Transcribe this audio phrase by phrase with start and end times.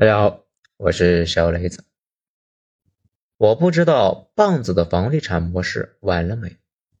[0.00, 0.46] 大家好，
[0.78, 1.84] 我是小雷子。
[3.36, 6.56] 我不知道棒子的房地产模式完了没，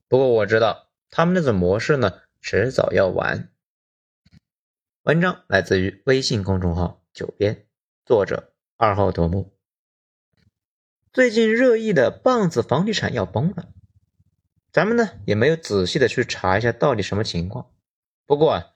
[0.06, 3.48] 不过我知道他们那种模式呢，迟早要完。
[5.04, 7.64] 文章来自于微信公众号“九编”，
[8.04, 9.50] 作者二号头目。
[11.10, 13.70] 最近热议的棒子房地产要崩了，
[14.70, 17.72] 咱们呢也没有仔细的去查一下到底什么情况。
[18.26, 18.74] 不过啊，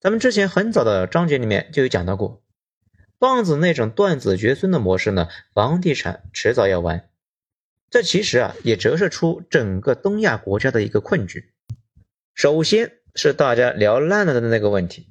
[0.00, 2.42] 咱们之前很早的章节里面就有讲到过。
[3.18, 7.10] 棒子那种断子绝孙的模式呢，房地产迟早要完。
[7.90, 11.52] 这其实啊，也折射出整个东亚国家的一个困局。
[12.34, 15.08] 首先是大家聊烂了的那个问题，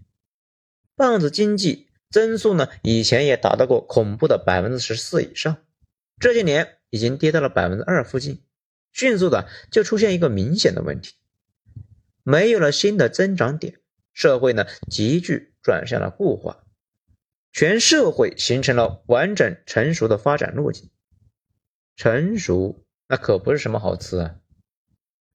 [0.96, 5.58] 棒子经济增速呢，以前也达到过恐怖的百分之十四以上，
[6.20, 8.42] 这些年已经跌到了百分之二附近，
[8.94, 11.16] 迅速的就出现一个明显的问题，
[12.24, 13.80] 没有了新的增长点，
[14.14, 16.64] 社会呢急剧转向了固化。
[17.58, 20.92] 全社会形成了完整成熟的发展路径。
[21.96, 24.36] 成熟那可不是什么好词啊！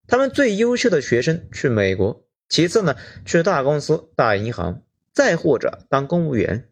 [0.06, 6.70] 他们最优秀的学生去美国，其次呢去大公司、大银行，再或者当公务员。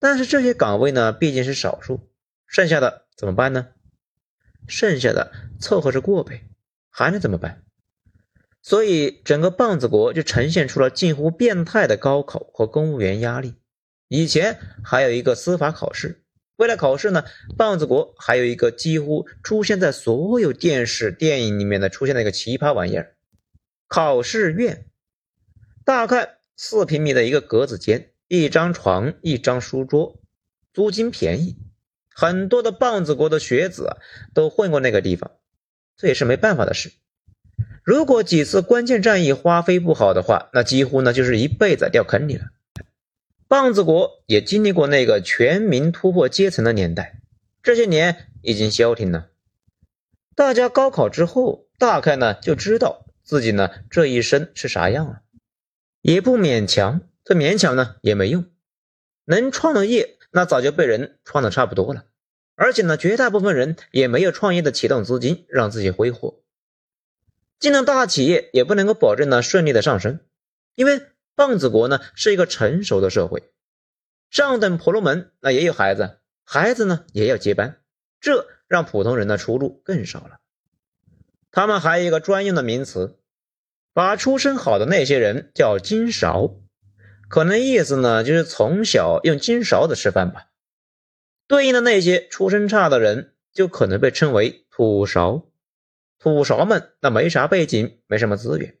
[0.00, 2.10] 但是这些岗位呢毕竟是少数，
[2.48, 3.68] 剩下的怎么办呢？
[4.66, 6.48] 剩下的凑合着过呗，
[6.88, 7.62] 还能怎么办？
[8.60, 13.54] 所以整个棒子国就呈现出了近乎变态的高考和公务员压力。
[14.12, 16.24] 以前还有一个司法考试，
[16.56, 17.24] 为了考试呢，
[17.56, 23.14] 棒子国还有一个几乎出现在所有电视电影里面的出现的一个奇葩玩意儿——
[23.86, 24.86] 考试院。
[25.84, 30.20] 大概四平米的一个格子间，一张床，一张书桌，
[30.72, 31.56] 租金便宜，
[32.12, 33.96] 很多的棒子国的学子啊
[34.34, 35.30] 都混过那个地方，
[35.96, 36.90] 这也是没办法的事。
[37.84, 42.46] 如果几次关键战役花费不好的话，那几乎呢就是一辈子掉坑里了。
[43.50, 47.20] 棒子国也经历过那个全民突破阶层的年代，
[47.64, 49.30] 这些年已经消停了。
[50.36, 55.22] 大家高考之后，大概呢就知道自己呢这一生是啥样了，
[56.00, 58.44] 也不勉强，这勉强呢也没用。
[59.24, 62.04] 能创的业，那早就被人创的差不多了，
[62.54, 66.38] 而且呢，绝大部分人也没有创业的启动资金让自己挥霍。
[67.58, 70.20] 进了大企业，也不能够保证呢顺利的上升，
[70.76, 71.02] 因为。
[71.34, 73.52] 棒子国呢是一个成熟的社会，
[74.30, 77.80] 上等婆罗门那也有孩子，孩子呢也要接班，
[78.20, 80.38] 这让普通人的出路更少了。
[81.50, 83.18] 他们还有一个专用的名词，
[83.92, 86.56] 把出身好的那些人叫金勺，
[87.28, 90.46] 可能意思呢就是从小用金勺子吃饭吧。
[91.48, 95.48] 对应的那些出身差的人，就可能被称为土勺。
[96.18, 98.78] 土勺们那没啥背景，没什么资源。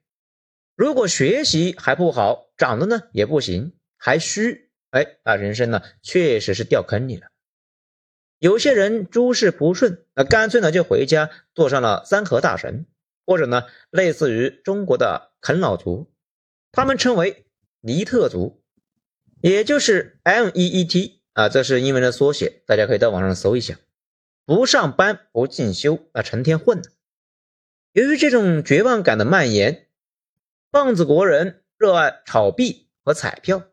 [0.80, 7.26] 如果学习还不好，长得呢也不行，还虚，哎，那人生呢确实是掉坑里了。
[8.38, 12.86] 有些人诸事不顺，那干脆呢就回家做上了三河大神，
[13.26, 16.10] 或者呢类似于中国的啃老族，
[16.72, 17.44] 他们称为
[17.82, 18.62] 尼特族，
[19.42, 23.78] 也就是 M E E T 啊，这是英文的缩写，大家可以到网上搜一下。
[24.46, 26.80] 不上班不进修，那成天混。
[27.92, 29.88] 由于这种绝望感的蔓延。
[30.72, 33.64] 棒子国人热爱炒币和彩票，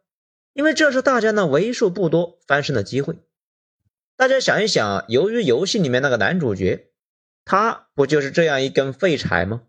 [0.54, 3.20] 因为这是大家呢为数不多翻身的机会。
[4.16, 6.90] 大家想一想，由于游戏里面那个男主角，
[7.46, 9.62] 他不就是这样一根废柴吗？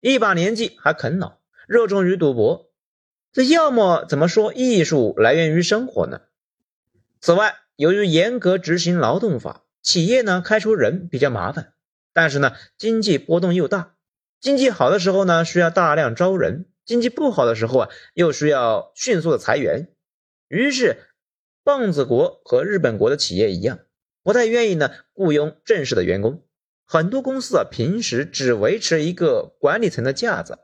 [0.00, 2.70] 一把年纪还啃老，热衷于赌博。
[3.32, 6.20] 这要么怎么说艺术来源于生活呢？
[7.20, 11.72] 此外，由于严格执行劳动法，企业呢开除人比较麻烦，
[12.12, 13.96] 但是呢经济波动又大。
[14.40, 19.92] 经济好的时候呢，需要大量招人；经济不好的时候啊，又需要迅速的裁员。
[20.48, 20.96] 于是，
[21.62, 23.80] 棒子国和日本国的企业一样，
[24.22, 26.42] 不太愿意呢雇佣正式的员工。
[26.86, 30.58] 很多公司啊，平时只维持一个管理层的架子，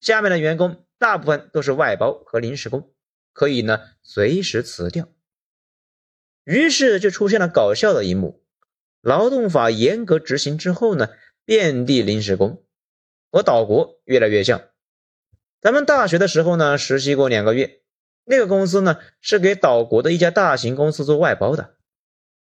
[0.00, 2.94] 下面的员工大部分都是外包和临时工，
[3.34, 5.06] 可以呢随时辞掉。
[6.44, 8.42] 于是就出现了搞笑的一幕：
[9.02, 11.10] 劳动法严格执行之后呢，
[11.44, 12.64] 遍地临时工。
[13.30, 14.62] 和岛国越来越像。
[15.60, 17.80] 咱们大学的时候呢，实习过两个月，
[18.24, 21.76] 那个公司呢是给岛国的一家大型公司做外包的，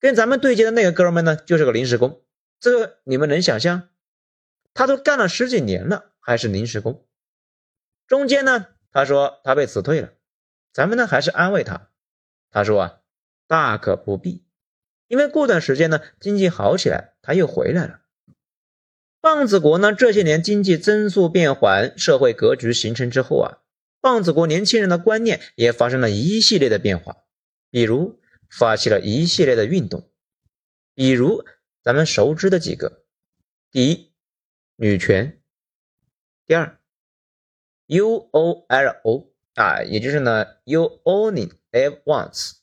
[0.01, 2.23] 跟咱们对接的那个哥们呢就是个临时工。
[2.61, 3.89] 这个你们能想象？
[4.75, 7.07] 他都干了十几年了，还是临时工。
[8.07, 10.13] 中间呢，他说他被辞退了，
[10.73, 11.89] 咱们呢还是安慰他，
[12.51, 13.01] 他说啊，
[13.47, 14.45] 大可不必，
[15.09, 18.01] 因为过段时间呢，经济好起来，他又回来了。
[19.27, 23.59] 棒子国呢，这些年经济增速变缓，社会格局形成之后啊，
[24.01, 27.17] 棒子国年轻人的观念也发生了一系列的变化。
[27.69, 30.09] 比如发起了一系列的运动，
[30.95, 31.45] 比如
[31.83, 33.03] 咱们熟知的几个：
[33.73, 34.13] 第一，
[34.77, 35.41] 女权；
[36.47, 36.79] 第二
[37.89, 42.59] ，UOLO 啊，也就是呢，You Only Live Once；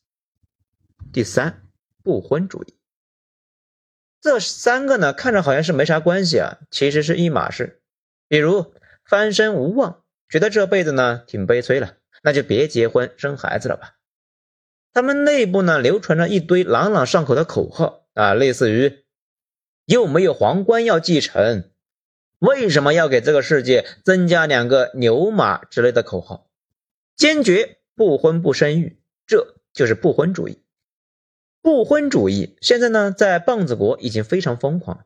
[1.12, 1.68] 第三，
[2.02, 2.74] 不婚主义。
[4.24, 7.82] 这三个呢，看着好像是没啥关系啊，其实是一码事。
[8.30, 8.74] 比如
[9.04, 13.98] 翻身无望，觉得这辈子呢挺悲催了，那就别结婚生孩子了吧。
[14.94, 19.04] 他们内部呢流传着一堆朗朗上口的口号啊，类似于
[19.84, 21.70] “又没有皇冠要继承，
[22.40, 26.50] 为什么要给这个世界增加两个牛马”之类的口号，
[27.18, 30.63] 坚决不婚不生育，这就是不婚主义。
[31.64, 35.06] 不婚主义现在呢在棒子国已经非常疯狂，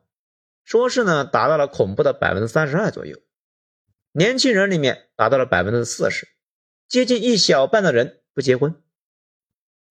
[0.64, 3.16] 说是呢达到了恐怖的百分之三十二左右，
[4.10, 6.26] 年轻人里面达到了百分之四十，
[6.88, 8.74] 接近一小半的人不结婚。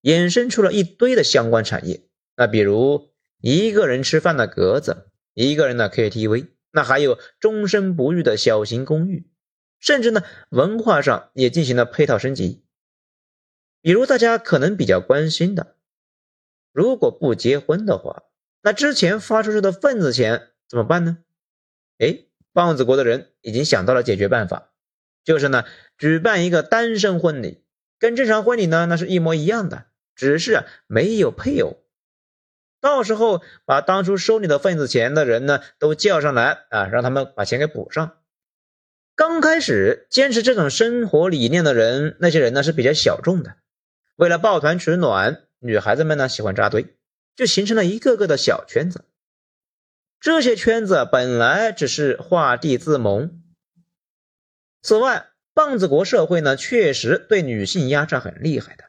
[0.02, 2.02] 衍生出了一堆的相关产业，
[2.36, 9.26] 那比如一个人吃饭的格子，一个人的 KTV，那还有终身不育的小型公寓，
[9.80, 12.62] 甚至呢文化上也进行了配套升级。
[13.80, 15.76] 比如大家可能比较关心的，
[16.78, 18.22] 如果不结婚的话，
[18.62, 21.18] 那之前发出去的份子钱怎么办呢？
[21.98, 22.20] 哎，
[22.52, 24.70] 棒子国的人已经想到了解决办法，
[25.24, 25.64] 就是呢
[25.96, 27.64] 举办一个单身婚礼。
[27.98, 31.78] 跟正常婚礼呢，那是一模一样的，只是没有配偶。
[32.80, 38.18] 到时候把当初收你的份子钱的人呢，都叫上来啊，让他们把钱给补上。
[39.16, 43.56] 刚开始坚持这种生活理念的人，那些人呢是比较小众的。
[44.14, 46.94] 为了抱团取暖，女孩子们呢喜欢扎堆，
[47.36, 49.04] 就形成了一个个的小圈子。
[50.20, 53.42] 这些圈子本来只是画地自萌。
[54.82, 58.84] 此外，棒子国社会呢，确实对女性压榨很厉害的，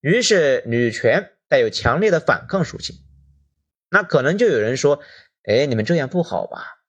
[0.00, 2.96] 于是女权带有强烈的反抗属性。
[3.88, 5.02] 那可能就有人说
[5.42, 6.80] ：“哎，你们这样不好吧？”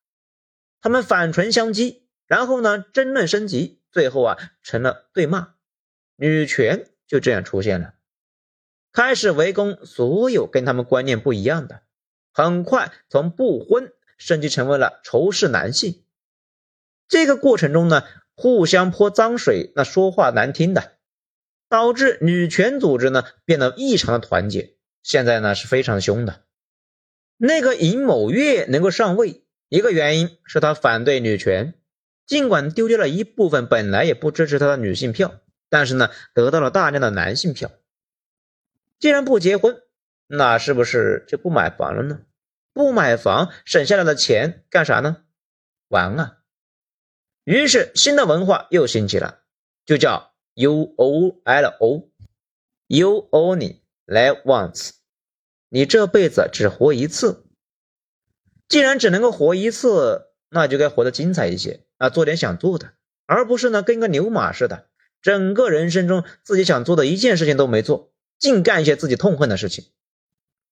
[0.82, 5.56] 他们反唇相讥，然后呢，争论升级，最后啊，成了对骂。
[6.16, 7.96] 女权就这样出现了，
[8.94, 11.82] 开始围攻所有跟他们观念不一样的，
[12.34, 16.04] 很快从不婚升级成为了仇视男性。
[17.08, 18.04] 这个过程中呢。
[18.34, 20.94] 互相泼脏水，那说话难听的，
[21.70, 24.78] 导致女权组织呢变得异常的团结。
[25.04, 26.42] 现在呢是非常凶的。
[27.38, 31.76] 那个尹某月能够上位，一个原因是他反对女权，
[32.26, 35.40] 尽管丢掉了一部分本来也不支持他的女性票，
[35.70, 37.70] 但是呢得到了大量的男性票。
[39.02, 39.82] 既然不结婚，
[40.28, 42.22] 那是不是就不买房了呢？
[42.72, 45.24] 不买房，省下来的钱干啥呢？
[45.88, 46.38] 玩啊！
[47.44, 49.40] 于是，新的文化又兴起了，
[49.88, 54.92] 就叫 U O L O，You Only Live Once，
[55.70, 57.48] 你这辈子只活一次。
[58.70, 62.94] 既然只能够活一次，那就该活得精彩一些啊，做点想做的，
[63.26, 64.90] 而不是呢跟个牛马似的，
[65.24, 68.11] 整个人生中自己想做的一件事情都没做，
[68.42, 69.86] 净干一些自己痛恨的事情，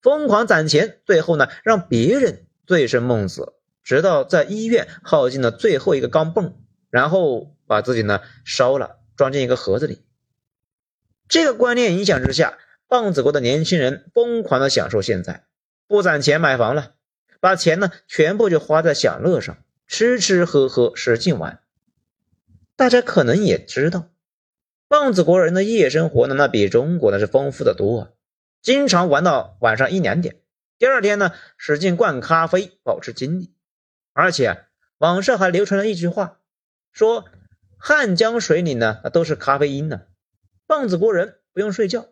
[0.02, 3.54] 疯狂攒钱，最后呢让别人醉生梦死。
[3.82, 6.54] 直到在医院耗尽了最后一个钢镚，
[6.90, 10.04] 然后把自己呢烧了，装进一个盒子里。
[11.28, 12.58] 这个观念影响之下，
[12.88, 15.46] 棒子国的年轻人疯狂的享受现在，
[15.88, 16.94] 不攒钱买房了，
[17.40, 19.58] 把钱呢全部就花在享乐上，
[19.88, 21.62] 吃吃喝喝，使劲玩。
[22.76, 24.10] 大家可能也知道，
[24.90, 28.18] 棒子国人的夜生活呢，那比中国的是丰富的多，
[28.60, 30.42] 经常玩到晚上一两点，
[30.80, 33.54] 第二天呢使劲灌咖啡，保持精力。
[34.14, 34.66] 而且
[34.98, 36.40] 网上还流传了一句话，
[36.92, 37.26] 说
[37.78, 40.02] 汉江水里呢都是咖啡因呢。
[40.66, 42.08] 棒子国人不用睡觉，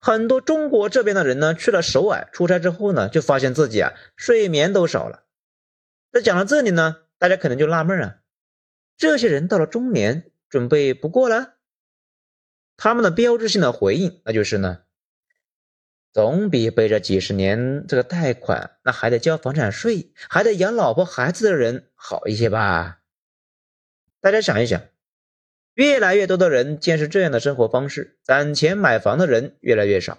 [0.00, 5.22] 很多中国这边的人呢去了首尔出差之后呢，就发现自己啊睡眠都少了。
[6.10, 8.16] 那讲到这里呢，大家可能就纳闷啊，
[8.96, 11.53] 这些人到了中年准备不过了？
[12.76, 14.80] 他们的标志性的回应那就是呢。
[16.12, 23.00] 总比背着几十年这个贷款，那还得交房产税，还得养老婆孩子的人好一些吧？
[24.20, 24.80] 大家想一想，
[25.74, 30.18] 越来越多的人见识这样的生活方式，攒钱买房的人越来越少，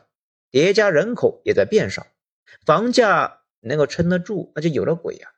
[0.51, 2.05] 叠加人口也在变少，
[2.65, 5.29] 房价能够撑得住，那就有了鬼呀！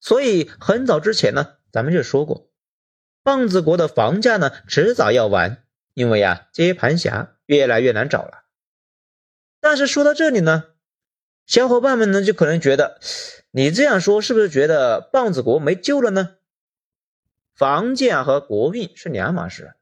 [0.00, 2.50] 所以很早之前呢，咱们就说过，
[3.22, 5.65] 棒子国的房价呢迟早要完，
[5.96, 8.44] 因为呀，接盘侠越来越难找了。
[9.60, 10.64] 但是说到这里呢，
[11.46, 13.00] 小伙伴们呢就可能觉得，
[13.50, 16.36] 你这样说是不是觉得棒子国没救了呢？
[17.54, 19.72] 房价和国运是两码事，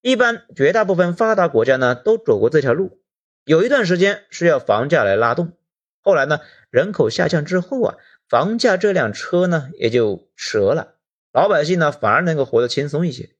[0.00, 3.02] 一般绝大部分发达国家呢都走过这条路，
[3.44, 5.52] 有一段时间是要房价来拉动，
[6.00, 7.96] 后来呢，人口下降之后啊，
[8.30, 10.94] 房价这辆车呢也就折了，
[11.32, 13.36] 老百姓呢反而能够活得轻松一些。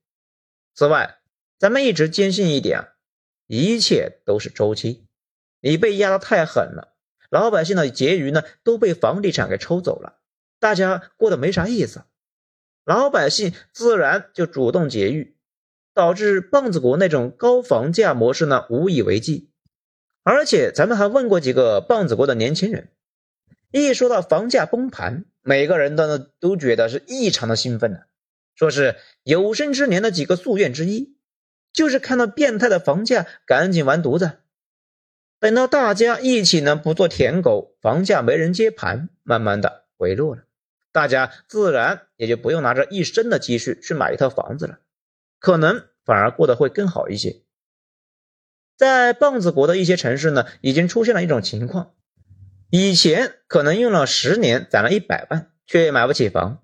[0.74, 1.16] 此外，
[1.64, 2.88] 咱们一直坚信一点，
[3.46, 5.06] 一切都是周期。
[5.62, 6.92] 你被压得太狠了，
[7.30, 10.18] 老百姓的结余呢都被房地产给抽走了，
[10.60, 12.02] 大家过得没啥意思，
[12.84, 15.38] 老百姓自然就主动节育，
[15.94, 19.50] 导致棒子国那种高房价模式呢无以为继。
[20.22, 22.90] 而且咱们还问过几个棒子国的年轻人，
[23.70, 28.00] 一说到房价崩盘，每个人都都觉得是异常的兴奋呢。
[28.54, 31.13] 说是有生之年的几个夙愿之一，
[31.74, 34.38] 就是看到变态的房价赶紧完犊子。
[35.38, 40.44] 等到大家一起呢不做舔狗，房价没人接盘，慢慢的回落了，
[40.92, 44.78] 大家自然也就不用拿着一生的积蓄去买一套房子了，
[45.38, 47.42] 可能反而过得会更好一些。
[48.76, 51.92] 在棒子国的一些城市呢，已经出现了一种情况：
[52.70, 56.62] 以前可能用了十年攒了一百万，却买不起房。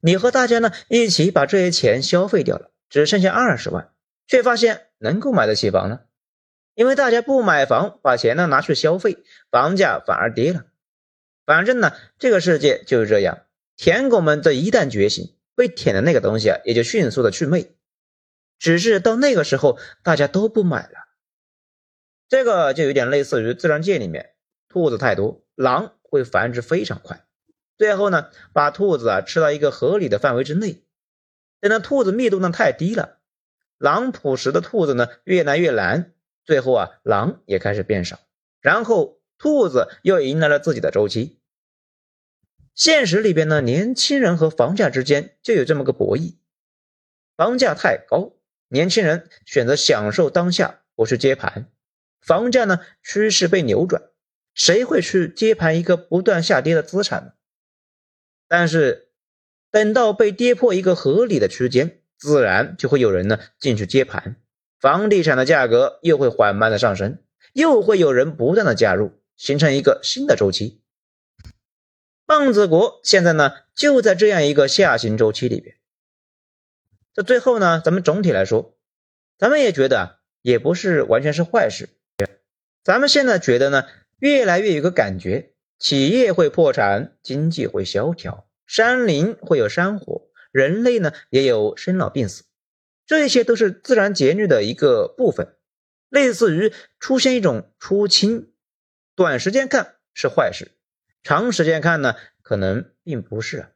[0.00, 3.92] 你和大家呢一起把这些钱消费掉了，只剩下二十万，
[4.28, 6.06] 却发现能够买得起房了，
[6.74, 10.66] 因为大家不买房，把钱呢拿去消费，房价反而跌了。
[11.44, 17.74] 反正呢，这个世界就是这样，舔狗们这一旦觉醒，被舔的那个东西啊，也就迅速的去魅。
[18.58, 21.08] 只是到那个时候，大家都不买了。
[22.28, 24.34] 这个就有点类似于自然界里面，
[24.68, 27.24] 兔子太多，狼会繁殖非常快。
[27.78, 30.84] 最后呢，把兔子啊吃到一个合理的范围之内。
[31.60, 33.17] 等到兔子密度呢太低了，
[33.78, 36.12] 狼捕食的兔子呢越来越难，
[36.44, 38.20] 最后啊狼也开始变少，
[38.60, 41.38] 然后兔子又迎来了自己的周期。
[42.74, 46.36] 现实里边呢，年轻人和房价之间就有这么个博弈，
[47.36, 48.34] 房价太高，
[48.68, 51.64] 年轻人选择享受当下，不去接盘；
[52.20, 54.10] 房价呢趋势被扭转，
[54.54, 57.32] 谁会去接盘一个不断下跌的资产呢？
[58.46, 59.10] 但是，
[59.70, 64.36] 等到被跌破一个合理的区间，自然就会有人呢进去接盘，
[64.80, 67.18] 房地产的价格又会缓慢的上升，
[67.52, 70.82] 又会有人不断的加入，形成一个新的周期。
[72.26, 75.76] 棒子国现在呢就在这样一个下行周期里边。
[77.14, 78.76] 这最后呢，咱们总体来说，
[79.38, 81.88] 咱们也觉得也不是完全是坏事。
[82.84, 83.84] 咱们现在觉得呢，
[84.18, 85.54] 越来越有个感觉。
[85.78, 92.44] 企业会破产，经济会萧条，山林会有山火，人类呢也有生老病死，
[93.06, 95.56] 这些都是自然节律的一个部分，
[96.08, 98.52] 类似于出现一种出清。
[99.14, 100.72] 短时间看是坏事，
[101.22, 103.68] 长时间看呢可能并不是。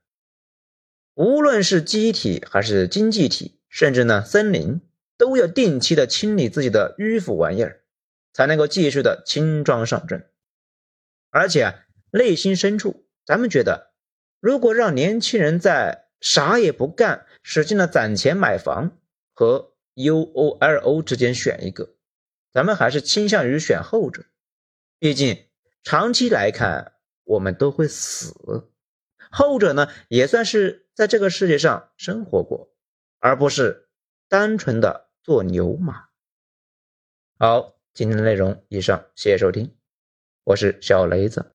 [1.15, 4.81] 无论是机体还是经济体，甚至呢森林，
[5.17, 7.83] 都要定期的清理自己的迂腐玩意儿，
[8.33, 10.29] 才能够继续的轻装上阵，
[11.31, 11.63] 而且。
[11.63, 11.75] 啊
[12.15, 13.95] 内心深处，咱们觉得，
[14.39, 18.97] 如果让年轻人在啥也不干，使劲的攒钱买房
[19.35, 21.97] 和 U O L O 之间选一个，
[22.53, 24.25] 咱们还是倾向于选后者。
[25.01, 25.45] 毕竟
[25.83, 28.71] 长期来看，我们都会死。
[29.31, 32.73] 后者呢，也算是在这个世界上生活过，
[33.19, 33.89] 而不是
[34.29, 36.05] 单纯的做牛马。
[37.37, 39.75] 好，今天的内容以上，谢谢收听，
[40.45, 41.51] 我是小雷子。